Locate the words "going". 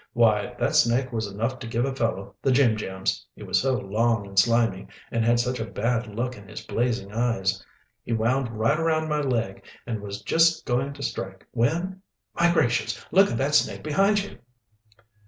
10.65-10.93